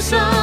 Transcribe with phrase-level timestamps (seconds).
[0.00, 0.37] Sao